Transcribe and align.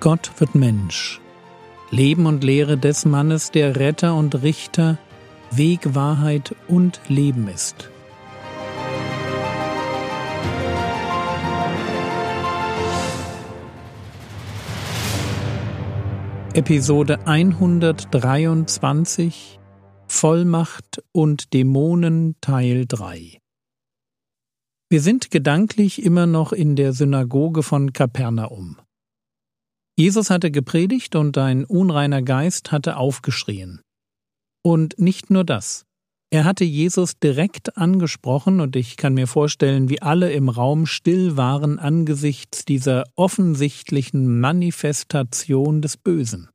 Gott 0.00 0.32
wird 0.38 0.54
Mensch. 0.54 1.20
Leben 1.90 2.24
und 2.24 2.42
Lehre 2.42 2.78
des 2.78 3.04
Mannes, 3.04 3.50
der 3.50 3.76
Retter 3.76 4.14
und 4.14 4.42
Richter, 4.42 4.96
Weg, 5.50 5.94
Wahrheit 5.94 6.56
und 6.68 7.02
Leben 7.06 7.48
ist. 7.48 7.90
Episode 16.54 17.18
123 17.26 19.59
Vollmacht 20.12 21.02
und 21.12 21.54
Dämonen 21.54 22.34
Teil 22.40 22.84
3 22.86 23.38
Wir 24.90 25.00
sind 25.00 25.30
gedanklich 25.30 26.02
immer 26.02 26.26
noch 26.26 26.52
in 26.52 26.74
der 26.74 26.92
Synagoge 26.92 27.62
von 27.62 27.92
Kapernaum. 27.92 28.76
Jesus 29.96 30.28
hatte 30.28 30.50
gepredigt 30.50 31.14
und 31.14 31.38
ein 31.38 31.64
unreiner 31.64 32.22
Geist 32.22 32.72
hatte 32.72 32.96
aufgeschrien. 32.96 33.82
Und 34.62 34.98
nicht 34.98 35.30
nur 35.30 35.44
das. 35.44 35.86
Er 36.30 36.44
hatte 36.44 36.64
Jesus 36.64 37.20
direkt 37.20 37.78
angesprochen 37.78 38.60
und 38.60 38.74
ich 38.74 38.96
kann 38.96 39.14
mir 39.14 39.28
vorstellen, 39.28 39.88
wie 39.88 40.02
alle 40.02 40.32
im 40.32 40.48
Raum 40.48 40.86
still 40.86 41.36
waren 41.36 41.78
angesichts 41.78 42.64
dieser 42.64 43.04
offensichtlichen 43.14 44.40
Manifestation 44.40 45.80
des 45.80 45.96
Bösen. 45.96 46.50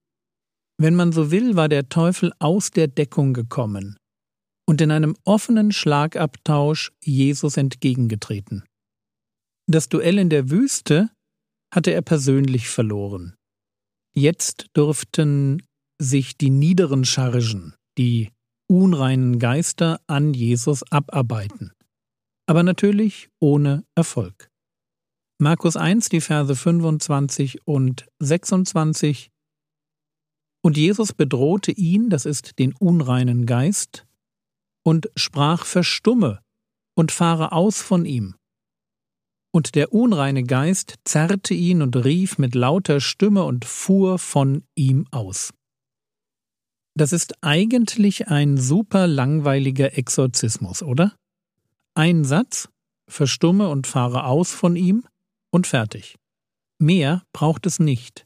Wenn 0.77 0.95
man 0.95 1.11
so 1.11 1.31
will, 1.31 1.55
war 1.55 1.69
der 1.69 1.89
Teufel 1.89 2.33
aus 2.39 2.71
der 2.71 2.87
Deckung 2.87 3.33
gekommen 3.33 3.97
und 4.67 4.81
in 4.81 4.91
einem 4.91 5.15
offenen 5.23 5.71
Schlagabtausch 5.71 6.91
Jesus 7.01 7.57
entgegengetreten. 7.57 8.63
Das 9.67 9.89
Duell 9.89 10.19
in 10.19 10.29
der 10.29 10.49
Wüste 10.49 11.09
hatte 11.73 11.91
er 11.91 12.01
persönlich 12.01 12.69
verloren. 12.69 13.35
Jetzt 14.13 14.67
durften 14.73 15.63
sich 15.99 16.37
die 16.37 16.49
niederen 16.49 17.05
Chargen, 17.05 17.73
die 17.97 18.31
unreinen 18.67 19.39
Geister 19.39 20.01
an 20.07 20.33
Jesus 20.33 20.83
abarbeiten. 20.91 21.71
Aber 22.47 22.63
natürlich 22.63 23.29
ohne 23.39 23.83
Erfolg. 23.95 24.49
Markus 25.37 25.75
1, 25.75 26.09
die 26.09 26.21
Verse 26.21 26.55
25 26.55 27.67
und 27.67 28.07
26 28.19 29.31
Und 30.65 30.77
Jesus 30.77 31.13
bedrohte 31.13 31.71
ihn, 31.71 32.09
das 32.09 32.25
ist 32.25 32.57
den 32.57 32.73
unreinen 32.73 33.45
Geist, 33.45 34.07
und 34.81 35.11
sprach 35.15 35.63
Verstumme 35.63 36.39
und 36.95 37.11
fahre 37.11 37.51
aus 37.51 37.83
von 37.83 38.03
ihm. 38.03 38.33
Und 39.51 39.75
der 39.75 39.93
unreine 39.93 40.43
Geist 40.43 40.95
zerrte 41.03 41.53
ihn 41.53 41.83
und 41.83 41.95
rief 41.95 42.39
mit 42.39 42.55
lauter 42.55 42.99
Stimme 42.99 43.43
und 43.43 43.63
fuhr 43.63 44.17
von 44.17 44.63
ihm 44.73 45.05
aus. 45.11 45.53
Das 46.95 47.13
ist 47.13 47.43
eigentlich 47.43 48.29
ein 48.29 48.57
super 48.57 49.05
langweiliger 49.05 49.95
Exorzismus, 49.95 50.81
oder? 50.81 51.15
Ein 51.93 52.23
Satz, 52.23 52.69
verstumme 53.07 53.69
und 53.69 53.85
fahre 53.85 54.25
aus 54.25 54.51
von 54.51 54.75
ihm 54.75 55.05
und 55.51 55.67
fertig. 55.67 56.15
Mehr 56.79 57.21
braucht 57.33 57.67
es 57.67 57.77
nicht, 57.77 58.24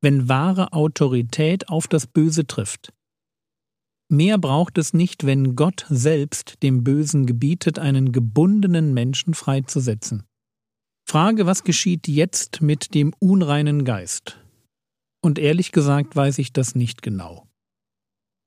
wenn 0.00 0.28
wahre 0.28 0.72
Autorität 0.72 1.68
auf 1.68 1.88
das 1.88 2.06
Böse 2.06 2.46
trifft. 2.46 2.92
Mehr 4.08 4.38
braucht 4.38 4.76
es 4.76 4.92
nicht, 4.92 5.24
wenn 5.24 5.54
Gott 5.54 5.86
selbst 5.88 6.62
dem 6.62 6.82
Bösen 6.82 7.26
gebietet, 7.26 7.78
einen 7.78 8.10
gebundenen 8.10 8.92
Menschen 8.92 9.34
freizusetzen. 9.34 10.24
Frage, 11.08 11.46
was 11.46 11.64
geschieht 11.64 12.08
jetzt 12.08 12.60
mit 12.60 12.94
dem 12.94 13.14
unreinen 13.20 13.84
Geist? 13.84 14.40
Und 15.22 15.38
ehrlich 15.38 15.70
gesagt 15.70 16.16
weiß 16.16 16.38
ich 16.38 16.52
das 16.52 16.74
nicht 16.74 17.02
genau. 17.02 17.46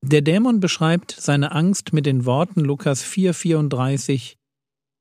Der 0.01 0.21
Dämon 0.21 0.59
beschreibt 0.59 1.11
seine 1.11 1.53
Angst 1.53 1.93
mit 1.93 2.05
den 2.05 2.25
Worten 2.25 2.59
Lukas 2.59 3.05
4,34 3.05 4.35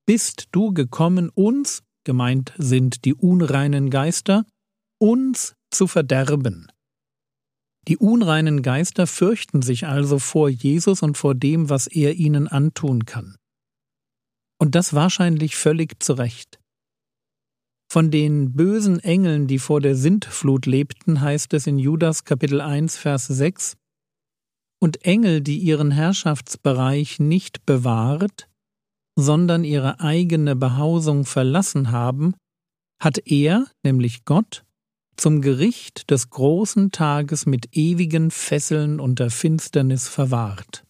Bist 0.07 0.49
du 0.53 0.73
gekommen, 0.73 1.29
uns, 1.35 1.83
gemeint 2.05 2.53
sind 2.57 3.05
die 3.05 3.15
unreinen 3.15 3.91
Geister, 3.91 4.45
uns 5.01 5.57
zu 5.73 5.87
verderben. 5.87 6.71
Die 7.89 7.97
unreinen 7.97 8.63
Geister 8.63 9.07
fürchten 9.07 9.63
sich 9.63 9.87
also 9.87 10.19
vor 10.19 10.49
Jesus 10.49 11.03
und 11.03 11.19
vor 11.19 11.35
dem, 11.35 11.69
was 11.69 11.89
er 11.89 12.15
ihnen 12.15 12.47
antun 12.47 13.07
kann. 13.07 13.37
Und 14.59 14.77
das 14.77 14.95
wahrscheinlich 14.95 15.57
völlig 15.57 16.01
zu 16.01 16.13
Recht. 16.13 16.61
Von 17.91 18.11
den 18.11 18.53
bösen 18.55 19.01
Engeln, 19.01 19.49
die 19.49 19.59
vor 19.59 19.81
der 19.81 19.97
Sintflut 19.97 20.67
lebten, 20.67 21.21
heißt 21.21 21.53
es 21.55 21.67
in 21.67 21.79
Judas 21.79 22.25
Kapitel 22.25 22.61
1, 22.61 22.97
Vers 22.97 23.27
6, 23.27 23.77
und 24.81 25.05
Engel, 25.05 25.41
die 25.43 25.59
ihren 25.59 25.91
Herrschaftsbereich 25.91 27.21
nicht 27.21 27.67
bewahrt, 27.67 28.49
sondern 29.17 29.65
ihre 29.65 30.01
eigene 30.01 30.57
Behausung 30.57 31.25
verlassen 31.25 31.93
haben, 31.93 32.35
hat 33.01 33.19
er, 33.27 33.67
nämlich 33.83 34.25
Gott, 34.25 34.65
zum 35.17 35.41
Gericht 35.41 36.11
des 36.11 36.31
großen 36.31 36.91
Tages 36.91 37.47
mit 37.47 37.77
ewigen 37.77 38.31
Fesseln 38.31 39.01
unter 39.01 39.31
Finsternis 39.31 40.09
verwahrt. 40.09 40.85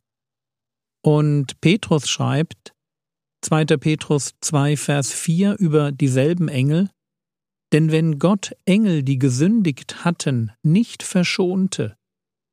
Und 1.03 1.61
Petrus 1.61 2.09
schreibt, 2.09 2.75
2. 3.43 3.65
Petrus 3.77 4.35
2, 4.41 4.77
Vers 4.77 5.13
4 5.13 5.57
über 5.59 5.91
dieselben 5.91 6.49
Engel, 6.49 6.91
denn 7.73 7.91
wenn 7.91 8.19
Gott 8.19 8.53
Engel, 8.65 9.03
die 9.03 9.19
gesündigt 9.19 10.05
hatten, 10.05 10.53
nicht 10.63 11.03
verschonte, 11.03 11.97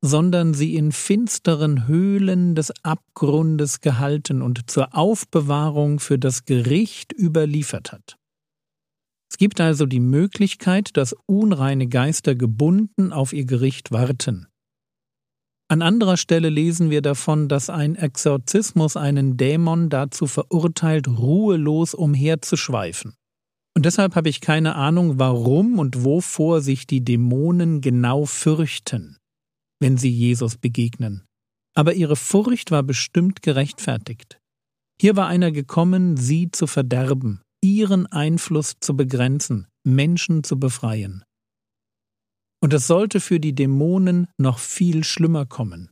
sondern 0.02 0.54
sie 0.54 0.76
in 0.76 0.92
finsteren 0.92 1.88
Höhlen 1.88 2.56
des 2.56 2.72
Abgrundes 2.84 3.82
gehalten 3.82 4.42
und 4.42 4.72
zur 4.72 4.96
Aufbewahrung 4.96 6.00
für 6.00 6.18
das 6.18 6.46
Gericht 6.46 7.14
überliefert 7.14 7.92
hat. 7.92 8.19
Es 9.30 9.38
gibt 9.38 9.62
also 9.62 9.86
die 9.86 10.00
Möglichkeit, 10.00 10.98
dass 10.98 11.16
unreine 11.28 11.88
Geister 11.88 12.36
gebunden 12.36 13.14
auf 13.14 13.32
ihr 13.32 13.46
Gericht 13.46 13.92
warten. 13.92 14.48
An 15.72 15.84
anderer 15.84 16.18
Stelle 16.18 16.50
lesen 16.50 16.90
wir 16.90 17.04
davon, 17.04 17.48
dass 17.48 17.70
ein 17.70 17.96
Exorzismus 17.96 18.98
einen 18.98 19.38
Dämon 19.38 19.90
dazu 19.90 20.26
verurteilt, 20.26 21.08
ruhelos 21.08 21.94
umherzuschweifen. 21.94 23.14
Und 23.76 23.86
deshalb 23.86 24.16
habe 24.16 24.30
ich 24.30 24.42
keine 24.42 24.74
Ahnung, 24.74 25.20
warum 25.20 25.78
und 25.78 26.04
wovor 26.04 26.62
sich 26.62 26.88
die 26.88 27.06
Dämonen 27.06 27.82
genau 27.82 28.26
fürchten, 28.26 29.18
wenn 29.80 29.96
sie 29.96 30.10
Jesus 30.10 30.58
begegnen. 30.58 31.24
Aber 31.76 31.94
ihre 31.94 32.16
Furcht 32.16 32.72
war 32.72 32.82
bestimmt 32.82 33.44
gerechtfertigt. 33.44 34.40
Hier 35.00 35.16
war 35.16 35.28
einer 35.28 35.52
gekommen, 35.52 36.18
sie 36.18 36.50
zu 36.50 36.66
verderben, 36.66 37.42
ihren 37.62 38.08
Einfluss 38.08 38.76
zu 38.80 38.96
begrenzen, 38.96 39.68
Menschen 39.84 40.44
zu 40.44 40.60
befreien. 40.60 41.24
Und 42.62 42.74
es 42.74 42.88
sollte 42.88 43.20
für 43.20 43.40
die 43.40 43.56
Dämonen 43.56 44.28
noch 44.38 44.60
viel 44.60 45.04
schlimmer 45.04 45.46
kommen. 45.46 45.92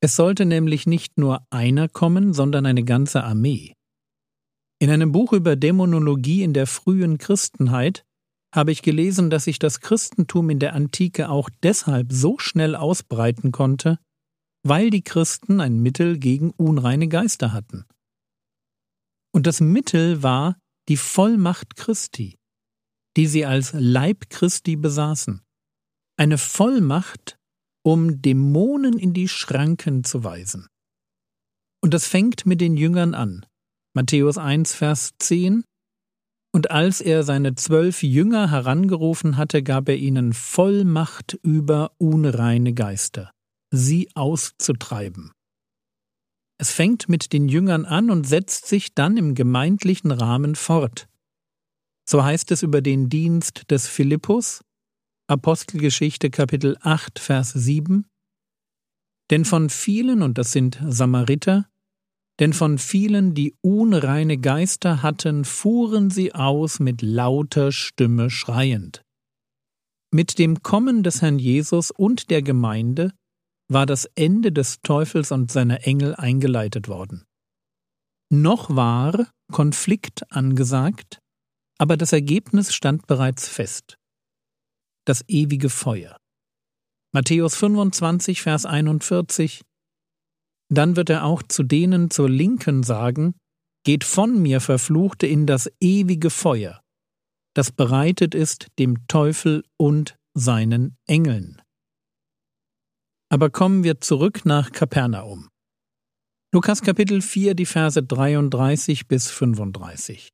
Es 0.00 0.16
sollte 0.16 0.44
nämlich 0.44 0.86
nicht 0.86 1.18
nur 1.18 1.46
einer 1.50 1.88
kommen, 1.88 2.32
sondern 2.32 2.66
eine 2.66 2.84
ganze 2.84 3.24
Armee. 3.24 3.74
In 4.80 4.90
einem 4.90 5.10
Buch 5.10 5.32
über 5.32 5.56
Dämonologie 5.56 6.42
in 6.42 6.52
der 6.52 6.66
frühen 6.66 7.18
Christenheit 7.18 8.04
habe 8.54 8.72
ich 8.72 8.82
gelesen, 8.82 9.28
dass 9.28 9.44
sich 9.44 9.58
das 9.58 9.80
Christentum 9.80 10.50
in 10.50 10.58
der 10.58 10.74
Antike 10.74 11.28
auch 11.28 11.50
deshalb 11.62 12.12
so 12.12 12.38
schnell 12.38 12.76
ausbreiten 12.76 13.52
konnte, 13.52 13.98
weil 14.64 14.90
die 14.90 15.02
Christen 15.02 15.60
ein 15.60 15.80
Mittel 15.80 16.18
gegen 16.18 16.50
unreine 16.50 17.08
Geister 17.08 17.52
hatten. 17.52 17.84
Und 19.32 19.46
das 19.46 19.60
Mittel 19.60 20.22
war 20.22 20.56
die 20.88 20.96
Vollmacht 20.96 21.76
Christi, 21.76 22.38
die 23.16 23.26
sie 23.26 23.44
als 23.44 23.72
Leib 23.74 24.30
Christi 24.30 24.76
besaßen 24.76 25.42
eine 26.18 26.36
Vollmacht, 26.36 27.38
um 27.84 28.20
Dämonen 28.20 28.98
in 28.98 29.14
die 29.14 29.28
Schranken 29.28 30.04
zu 30.04 30.24
weisen. 30.24 30.66
Und 31.80 31.94
das 31.94 32.06
fängt 32.06 32.44
mit 32.44 32.60
den 32.60 32.76
Jüngern 32.76 33.14
an. 33.14 33.46
Matthäus 33.94 34.36
1, 34.36 34.74
Vers 34.74 35.12
10 35.20 35.64
Und 36.52 36.70
als 36.72 37.00
er 37.00 37.22
seine 37.22 37.54
zwölf 37.54 38.02
Jünger 38.02 38.50
herangerufen 38.50 39.36
hatte, 39.36 39.62
gab 39.62 39.88
er 39.88 39.96
ihnen 39.96 40.32
Vollmacht 40.32 41.38
über 41.42 41.92
unreine 41.98 42.74
Geister, 42.74 43.30
sie 43.70 44.10
auszutreiben. 44.14 45.30
Es 46.60 46.72
fängt 46.72 47.08
mit 47.08 47.32
den 47.32 47.48
Jüngern 47.48 47.84
an 47.84 48.10
und 48.10 48.26
setzt 48.26 48.66
sich 48.66 48.92
dann 48.92 49.16
im 49.16 49.36
gemeindlichen 49.36 50.10
Rahmen 50.10 50.56
fort. 50.56 51.08
So 52.04 52.24
heißt 52.24 52.50
es 52.50 52.64
über 52.64 52.82
den 52.82 53.08
Dienst 53.08 53.70
des 53.70 53.86
Philippus, 53.86 54.64
Apostelgeschichte 55.28 56.30
Kapitel 56.30 56.76
8, 56.80 57.20
Vers 57.20 57.52
7 57.52 58.06
Denn 59.30 59.44
von 59.44 59.70
vielen, 59.70 60.22
und 60.22 60.36
das 60.36 60.50
sind 60.50 60.82
Samariter, 60.84 61.68
denn 62.40 62.52
von 62.52 62.78
vielen, 62.78 63.34
die 63.34 63.54
unreine 63.60 64.38
Geister 64.38 65.02
hatten, 65.02 65.44
fuhren 65.44 66.10
sie 66.10 66.34
aus 66.34 66.80
mit 66.80 67.02
lauter 67.02 67.70
Stimme 67.70 68.30
schreiend. 68.30 69.02
Mit 70.10 70.38
dem 70.38 70.62
Kommen 70.62 71.02
des 71.02 71.20
Herrn 71.20 71.38
Jesus 71.38 71.90
und 71.90 72.30
der 72.30 72.42
Gemeinde 72.42 73.12
war 73.68 73.86
das 73.86 74.06
Ende 74.14 74.52
des 74.52 74.80
Teufels 74.82 75.30
und 75.30 75.50
seiner 75.50 75.86
Engel 75.86 76.14
eingeleitet 76.14 76.88
worden. 76.88 77.24
Noch 78.30 78.74
war 78.74 79.30
Konflikt 79.52 80.30
angesagt, 80.32 81.20
aber 81.78 81.96
das 81.96 82.12
Ergebnis 82.12 82.74
stand 82.74 83.06
bereits 83.06 83.48
fest. 83.48 83.96
Das 85.06 85.24
ewige 85.28 85.70
Feuer. 85.70 86.16
Matthäus 87.12 87.56
25, 87.56 88.42
Vers 88.42 88.66
41 88.66 89.62
Dann 90.70 90.96
wird 90.96 91.08
er 91.08 91.24
auch 91.24 91.42
zu 91.42 91.62
denen 91.62 92.10
zur 92.10 92.28
Linken 92.28 92.82
sagen, 92.82 93.34
Geht 93.84 94.04
von 94.04 94.42
mir, 94.42 94.60
Verfluchte, 94.60 95.26
in 95.26 95.46
das 95.46 95.70
ewige 95.80 96.28
Feuer, 96.28 96.82
das 97.54 97.72
bereitet 97.72 98.34
ist 98.36 98.68
dem 98.78 99.06
Teufel 99.08 99.64
und 99.76 100.16
seinen 100.34 100.96
Engeln. 101.06 101.60
Aber 103.30 103.50
kommen 103.50 103.84
wir 103.84 104.00
zurück 104.00 104.46
nach 104.46 104.72
Kapernaum. 104.72 105.48
Lukas 106.50 106.80
Kapitel 106.80 107.20
4, 107.20 107.54
die 107.54 107.66
Verse 107.66 108.02
33 108.02 109.06
bis 109.06 109.30
35. 109.30 110.30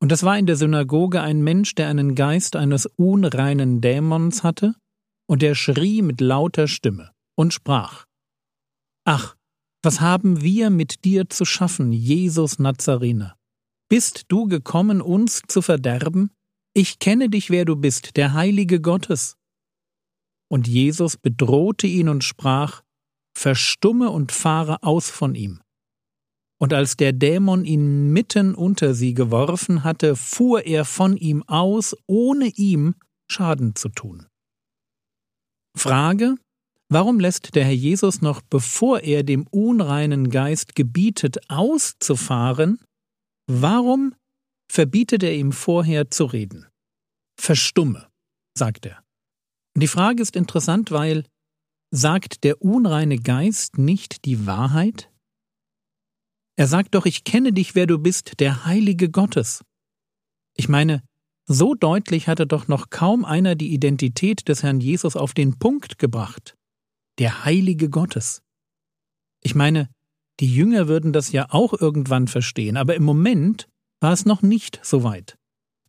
Und 0.00 0.10
es 0.12 0.22
war 0.22 0.38
in 0.38 0.46
der 0.46 0.56
Synagoge 0.56 1.20
ein 1.20 1.42
Mensch, 1.42 1.74
der 1.74 1.88
einen 1.88 2.14
Geist 2.14 2.56
eines 2.56 2.86
unreinen 2.96 3.82
Dämons 3.82 4.42
hatte, 4.42 4.74
und 5.28 5.42
er 5.42 5.54
schrie 5.54 6.00
mit 6.00 6.22
lauter 6.22 6.68
Stimme 6.68 7.12
und 7.36 7.52
sprach: 7.52 8.06
Ach, 9.04 9.36
was 9.82 10.00
haben 10.00 10.40
wir 10.40 10.70
mit 10.70 11.04
dir 11.04 11.28
zu 11.28 11.44
schaffen, 11.44 11.92
Jesus 11.92 12.58
Nazarener? 12.58 13.36
Bist 13.90 14.24
du 14.28 14.46
gekommen, 14.46 15.02
uns 15.02 15.42
zu 15.48 15.60
verderben? 15.60 16.30
Ich 16.72 16.98
kenne 16.98 17.28
dich, 17.28 17.50
wer 17.50 17.66
du 17.66 17.76
bist, 17.76 18.16
der 18.16 18.32
Heilige 18.32 18.80
Gottes. 18.80 19.36
Und 20.52 20.68
Jesus 20.68 21.16
bedrohte 21.16 21.86
ihn 21.86 22.10
und 22.10 22.24
sprach, 22.24 22.82
Verstumme 23.34 24.10
und 24.10 24.32
fahre 24.32 24.82
aus 24.82 25.08
von 25.08 25.34
ihm. 25.34 25.62
Und 26.60 26.74
als 26.74 26.98
der 26.98 27.14
Dämon 27.14 27.64
ihn 27.64 28.12
mitten 28.12 28.54
unter 28.54 28.92
sie 28.92 29.14
geworfen 29.14 29.82
hatte, 29.82 30.14
fuhr 30.14 30.66
er 30.66 30.84
von 30.84 31.16
ihm 31.16 31.42
aus, 31.44 31.96
ohne 32.06 32.48
ihm 32.48 32.94
Schaden 33.30 33.74
zu 33.74 33.88
tun. 33.88 34.26
Frage, 35.74 36.34
warum 36.90 37.18
lässt 37.18 37.54
der 37.54 37.64
Herr 37.64 37.72
Jesus 37.72 38.20
noch, 38.20 38.42
bevor 38.42 39.00
er 39.00 39.22
dem 39.22 39.46
unreinen 39.50 40.28
Geist 40.28 40.74
gebietet, 40.74 41.38
auszufahren, 41.48 42.78
warum 43.46 44.14
verbietet 44.70 45.22
er 45.22 45.34
ihm 45.34 45.52
vorher 45.52 46.10
zu 46.10 46.26
reden? 46.26 46.66
Verstumme, 47.40 48.06
sagt 48.54 48.84
er. 48.84 49.01
Die 49.74 49.88
Frage 49.88 50.22
ist 50.22 50.36
interessant, 50.36 50.90
weil 50.90 51.24
sagt 51.90 52.44
der 52.44 52.62
unreine 52.62 53.18
Geist 53.18 53.78
nicht 53.78 54.24
die 54.24 54.46
Wahrheit? 54.46 55.10
Er 56.56 56.66
sagt 56.66 56.94
doch, 56.94 57.06
ich 57.06 57.24
kenne 57.24 57.52
dich, 57.52 57.74
wer 57.74 57.86
du 57.86 57.98
bist, 57.98 58.40
der 58.40 58.66
Heilige 58.66 59.10
Gottes. 59.10 59.64
Ich 60.54 60.68
meine, 60.68 61.02
so 61.46 61.74
deutlich 61.74 62.28
hatte 62.28 62.46
doch 62.46 62.68
noch 62.68 62.90
kaum 62.90 63.24
einer 63.24 63.54
die 63.54 63.72
Identität 63.72 64.48
des 64.48 64.62
Herrn 64.62 64.80
Jesus 64.80 65.16
auf 65.16 65.34
den 65.34 65.58
Punkt 65.58 65.98
gebracht. 65.98 66.54
Der 67.18 67.44
Heilige 67.44 67.88
Gottes. 67.88 68.42
Ich 69.42 69.54
meine, 69.54 69.88
die 70.40 70.54
Jünger 70.54 70.88
würden 70.88 71.12
das 71.12 71.32
ja 71.32 71.46
auch 71.50 71.72
irgendwann 71.72 72.28
verstehen, 72.28 72.76
aber 72.76 72.94
im 72.94 73.04
Moment 73.04 73.68
war 74.00 74.12
es 74.12 74.24
noch 74.24 74.42
nicht 74.42 74.80
so 74.82 75.02
weit. 75.02 75.36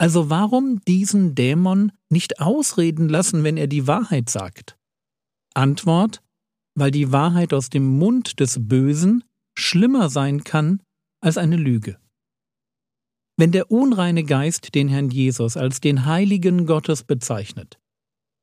Also 0.04 0.30
warum 0.30 0.82
diesen 0.82 1.34
Dämon 1.34 1.94
nicht 2.10 2.42
ausreden 2.42 3.08
lassen, 3.08 3.46
wenn 3.46 3.56
er 3.56 3.68
die 3.68 3.88
Wahrheit 3.88 4.30
sagt? 4.30 4.78
Antwort, 5.54 6.22
weil 6.78 6.92
die 6.92 7.14
Wahrheit 7.14 7.54
aus 7.54 7.70
dem 7.70 8.00
Mund 8.00 8.42
des 8.42 8.68
Bösen 8.68 9.24
schlimmer 9.58 10.10
sein 10.10 10.44
kann 10.44 10.82
als 11.22 11.38
eine 11.38 11.56
Lüge. 11.56 11.98
Wenn 13.38 13.54
der 13.54 13.72
unreine 13.72 14.26
Geist 14.26 14.76
den 14.76 14.90
Herrn 14.90 15.10
Jesus 15.10 15.56
als 15.56 15.80
den 15.80 16.04
Heiligen 16.04 16.66
Gottes 16.66 17.06
bezeichnet, 17.06 17.80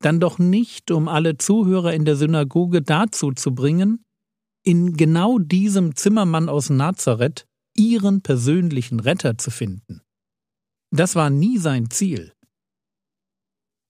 dann 0.00 0.18
doch 0.18 0.38
nicht, 0.38 0.90
um 0.90 1.08
alle 1.08 1.36
Zuhörer 1.36 1.92
in 1.92 2.06
der 2.06 2.16
Synagoge 2.16 2.80
dazu 2.80 3.32
zu 3.32 3.54
bringen, 3.54 4.02
in 4.64 4.96
genau 4.96 5.38
diesem 5.38 5.94
Zimmermann 5.94 6.48
aus 6.48 6.70
Nazareth 6.70 7.46
ihren 7.76 8.22
persönlichen 8.22 8.98
Retter 8.98 9.36
zu 9.36 9.50
finden. 9.50 10.00
Das 10.90 11.14
war 11.14 11.30
nie 11.30 11.58
sein 11.58 11.90
Ziel. 11.90 12.32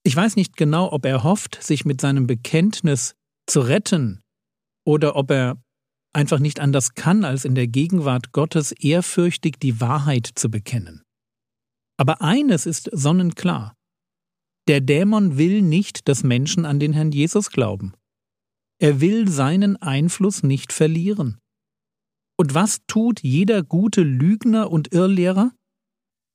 Ich 0.02 0.16
weiß 0.16 0.36
nicht 0.36 0.56
genau, 0.56 0.92
ob 0.92 1.04
er 1.04 1.24
hofft, 1.24 1.62
sich 1.62 1.84
mit 1.84 2.00
seinem 2.00 2.26
Bekenntnis 2.26 3.14
zu 3.46 3.60
retten 3.60 4.22
oder 4.84 5.16
ob 5.16 5.30
er 5.30 5.62
einfach 6.12 6.38
nicht 6.38 6.60
anders 6.60 6.94
kann, 6.94 7.24
als 7.24 7.44
in 7.44 7.54
der 7.54 7.68
Gegenwart 7.68 8.32
Gottes 8.32 8.72
ehrfürchtig 8.72 9.58
die 9.60 9.80
Wahrheit 9.80 10.30
zu 10.34 10.50
bekennen. 10.50 11.02
Aber 11.96 12.22
eines 12.22 12.66
ist 12.66 12.88
sonnenklar. 12.92 13.76
Der 14.68 14.80
Dämon 14.80 15.36
will 15.36 15.62
nicht, 15.62 16.08
dass 16.08 16.22
Menschen 16.22 16.64
an 16.64 16.80
den 16.80 16.92
Herrn 16.92 17.12
Jesus 17.12 17.50
glauben. 17.50 17.94
Er 18.78 19.00
will 19.00 19.28
seinen 19.28 19.76
Einfluss 19.76 20.42
nicht 20.42 20.72
verlieren. 20.72 21.38
Und 22.38 22.54
was 22.54 22.80
tut 22.86 23.20
jeder 23.20 23.62
gute 23.62 24.02
Lügner 24.02 24.70
und 24.70 24.94
Irrlehrer? 24.94 25.52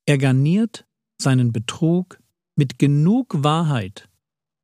Er 0.07 0.17
garniert 0.17 0.85
seinen 1.21 1.51
Betrug 1.51 2.19
mit 2.57 2.79
genug 2.79 3.43
Wahrheit, 3.43 4.09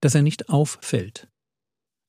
dass 0.02 0.16
er 0.16 0.22
nicht 0.22 0.50
auffällt. 0.50 1.28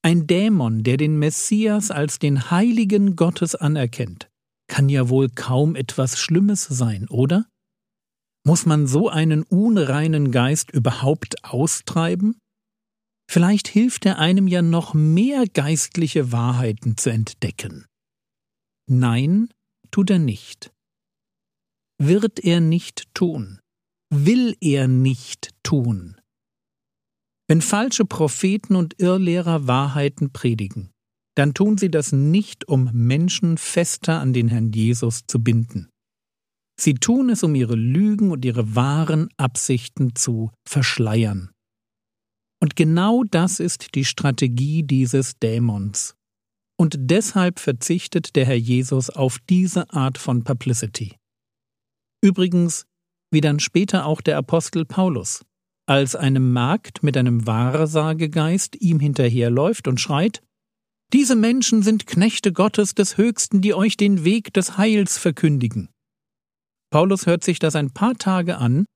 Ein 0.04 0.26
Dämon, 0.26 0.82
der 0.82 0.96
den 0.96 1.18
Messias 1.18 1.90
als 1.90 2.18
den 2.18 2.50
Heiligen 2.50 3.16
Gottes 3.16 3.54
anerkennt, 3.54 4.28
kann 4.68 4.88
ja 4.88 5.08
wohl 5.08 5.28
kaum 5.28 5.76
etwas 5.76 6.18
Schlimmes 6.18 6.64
sein, 6.64 7.08
oder? 7.08 7.46
Muss 8.44 8.66
man 8.66 8.86
so 8.88 9.08
einen 9.08 9.44
unreinen 9.44 10.32
Geist 10.32 10.72
überhaupt 10.72 11.44
austreiben? 11.44 12.36
Vielleicht 13.30 13.68
hilft 13.68 14.04
er 14.04 14.18
einem 14.18 14.48
ja 14.48 14.62
noch 14.62 14.94
mehr 14.94 15.46
geistliche 15.46 16.32
Wahrheiten 16.32 16.96
zu 16.96 17.10
entdecken. 17.10 17.86
Nein, 18.90 19.48
tut 19.90 20.10
er 20.10 20.18
nicht. 20.18 20.72
Wird 22.04 22.40
er 22.40 22.58
nicht 22.58 23.14
tun. 23.14 23.60
Will 24.12 24.56
er 24.60 24.88
nicht 24.88 25.50
tun. 25.62 26.16
Wenn 27.46 27.62
falsche 27.62 28.04
Propheten 28.04 28.74
und 28.74 28.98
Irrlehrer 28.98 29.68
Wahrheiten 29.68 30.32
predigen, 30.32 30.90
dann 31.36 31.54
tun 31.54 31.78
sie 31.78 31.92
das 31.92 32.10
nicht, 32.10 32.66
um 32.66 32.90
Menschen 32.92 33.56
fester 33.56 34.18
an 34.18 34.32
den 34.32 34.48
Herrn 34.48 34.72
Jesus 34.72 35.28
zu 35.28 35.44
binden. 35.44 35.90
Sie 36.76 36.94
tun 36.94 37.30
es, 37.30 37.44
um 37.44 37.54
ihre 37.54 37.76
Lügen 37.76 38.32
und 38.32 38.44
ihre 38.44 38.74
wahren 38.74 39.28
Absichten 39.36 40.16
zu 40.16 40.50
verschleiern. 40.68 41.52
Und 42.60 42.74
genau 42.74 43.22
das 43.22 43.60
ist 43.60 43.94
die 43.94 44.04
Strategie 44.04 44.82
dieses 44.82 45.38
Dämons. 45.38 46.16
Und 46.76 46.96
deshalb 46.98 47.60
verzichtet 47.60 48.34
der 48.34 48.46
Herr 48.46 48.56
Jesus 48.56 49.08
auf 49.08 49.38
diese 49.48 49.88
Art 49.92 50.18
von 50.18 50.42
Publicity. 50.42 51.14
Übrigens, 52.22 52.86
wie 53.30 53.40
dann 53.40 53.60
später 53.60 54.06
auch 54.06 54.20
der 54.20 54.38
Apostel 54.38 54.84
Paulus, 54.84 55.44
als 55.86 56.14
eine 56.14 56.40
Magd 56.40 57.02
mit 57.02 57.16
einem 57.16 57.46
Wahrsagegeist 57.46 58.80
ihm 58.80 59.00
hinterherläuft 59.00 59.88
und 59.88 60.00
schreit, 60.00 60.42
diese 61.12 61.36
Menschen 61.36 61.82
sind 61.82 62.06
Knechte 62.06 62.52
Gottes 62.52 62.94
des 62.94 63.18
Höchsten, 63.18 63.60
die 63.60 63.74
euch 63.74 63.96
den 63.96 64.24
Weg 64.24 64.54
des 64.54 64.78
Heils 64.78 65.18
verkündigen. 65.18 65.90
Paulus 66.90 67.26
hört 67.26 67.44
sich 67.44 67.58
das 67.58 67.74
ein 67.74 67.90
paar 67.90 68.14
Tage 68.14 68.56
an, 68.58 68.86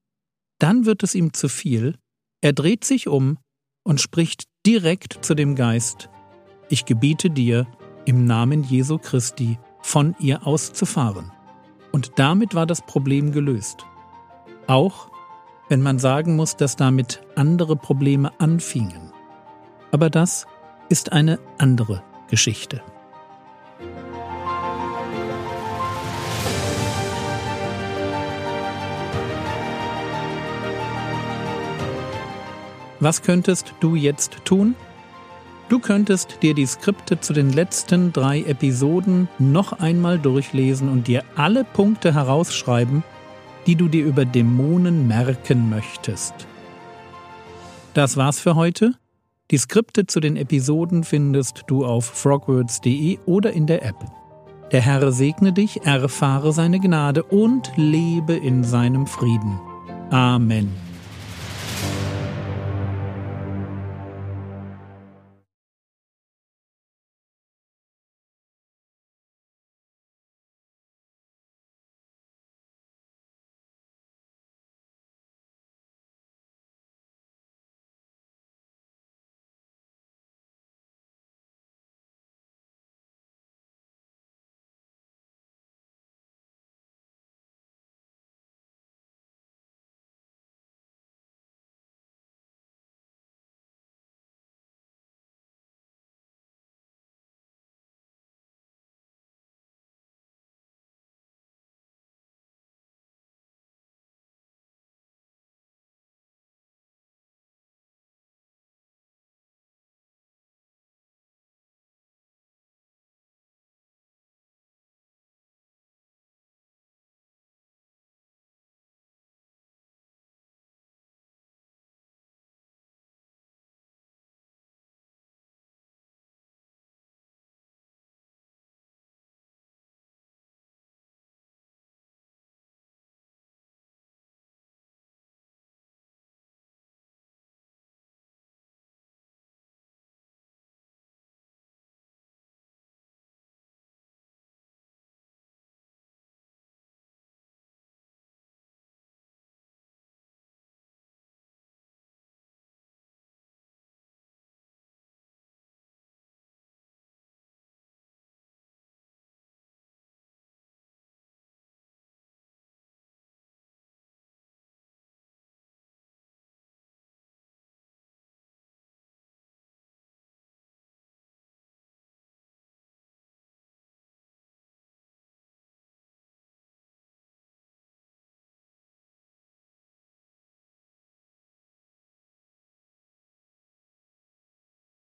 dann 0.58 0.86
wird 0.86 1.02
es 1.02 1.14
ihm 1.14 1.34
zu 1.34 1.48
viel, 1.48 1.98
er 2.42 2.52
dreht 2.52 2.84
sich 2.84 3.08
um 3.08 3.38
und 3.84 4.00
spricht 4.00 4.44
direkt 4.66 5.24
zu 5.24 5.34
dem 5.34 5.56
Geist, 5.56 6.08
ich 6.68 6.84
gebiete 6.84 7.30
dir, 7.30 7.66
im 8.06 8.24
Namen 8.24 8.62
Jesu 8.62 8.98
Christi, 8.98 9.58
von 9.82 10.14
ihr 10.18 10.46
auszufahren. 10.46 11.32
Und 11.96 12.18
damit 12.18 12.54
war 12.54 12.66
das 12.66 12.82
Problem 12.82 13.32
gelöst. 13.32 13.86
Auch 14.66 15.08
wenn 15.70 15.80
man 15.80 15.98
sagen 15.98 16.36
muss, 16.36 16.54
dass 16.54 16.76
damit 16.76 17.22
andere 17.36 17.74
Probleme 17.74 18.38
anfingen. 18.38 19.14
Aber 19.92 20.10
das 20.10 20.46
ist 20.90 21.12
eine 21.12 21.38
andere 21.56 22.02
Geschichte. 22.28 22.82
Was 33.00 33.22
könntest 33.22 33.72
du 33.80 33.94
jetzt 33.94 34.44
tun? 34.44 34.74
Du 35.68 35.80
könntest 35.80 36.42
dir 36.42 36.54
die 36.54 36.66
Skripte 36.66 37.20
zu 37.20 37.32
den 37.32 37.52
letzten 37.52 38.12
drei 38.12 38.42
Episoden 38.42 39.28
noch 39.38 39.72
einmal 39.80 40.18
durchlesen 40.18 40.88
und 40.88 41.08
dir 41.08 41.24
alle 41.34 41.64
Punkte 41.64 42.14
herausschreiben, 42.14 43.02
die 43.66 43.74
du 43.74 43.88
dir 43.88 44.04
über 44.04 44.24
Dämonen 44.24 45.08
merken 45.08 45.68
möchtest. 45.68 46.34
Das 47.94 48.16
war's 48.16 48.38
für 48.38 48.54
heute. 48.54 48.92
Die 49.50 49.58
Skripte 49.58 50.06
zu 50.06 50.20
den 50.20 50.36
Episoden 50.36 51.02
findest 51.02 51.64
du 51.66 51.84
auf 51.84 52.04
frogwords.de 52.04 53.18
oder 53.26 53.52
in 53.52 53.66
der 53.66 53.84
App. 53.84 54.04
Der 54.70 54.80
Herr 54.80 55.12
segne 55.12 55.52
dich, 55.52 55.84
erfahre 55.84 56.52
seine 56.52 56.78
Gnade 56.78 57.22
und 57.22 57.72
lebe 57.76 58.34
in 58.34 58.64
seinem 58.64 59.06
Frieden. 59.06 59.60
Amen. 60.10 60.85